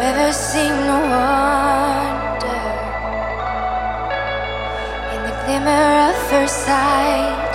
[0.00, 2.62] ever seen the wonder
[5.14, 7.54] in the glimmer of first sight?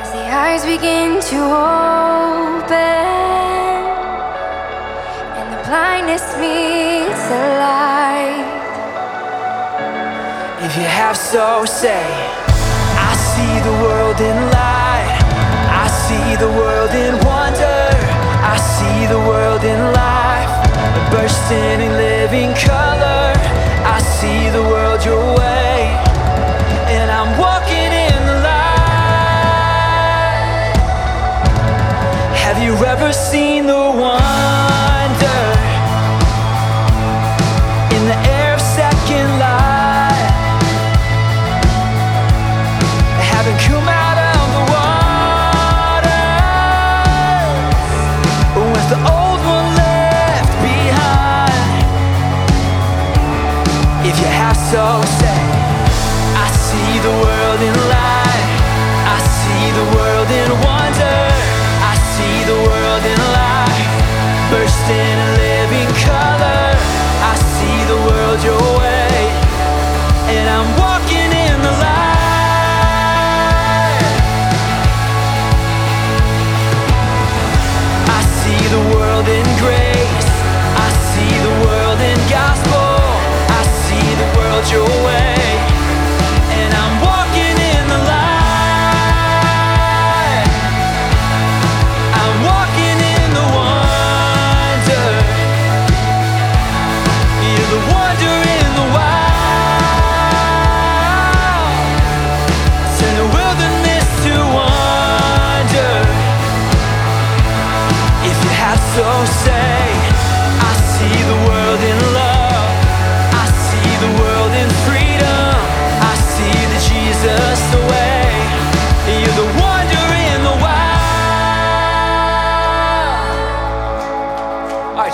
[0.00, 2.76] As the eyes begin to open
[5.38, 8.56] and the blindness meets the light.
[10.64, 12.06] If you have so, say,
[13.08, 15.20] I see the world in light.
[15.84, 17.55] I see the world in wonder.
[19.08, 20.50] The world in life,
[21.12, 23.32] bursting in living color.
[23.86, 25.94] I see the world your way,
[26.88, 28.66] and I'm walking in the light.
[32.34, 34.65] Have you ever seen the wonder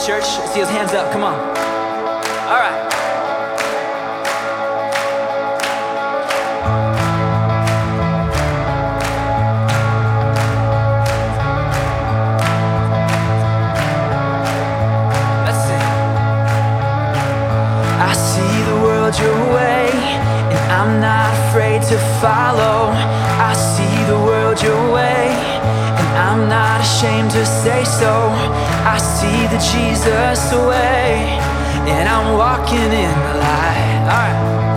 [0.07, 0.25] church.
[0.25, 1.13] I see those hands up.
[1.13, 1.39] Come on.
[2.51, 2.79] All right.
[15.47, 15.71] Let's.
[18.01, 19.91] I see the world your way,
[20.51, 22.91] and I'm not afraid to follow.
[23.39, 25.31] I see the world your way,
[25.99, 28.13] and I'm not ashamed to say so.
[28.95, 31.39] I see the Jesus way,
[31.95, 34.72] and I'm walking in the light.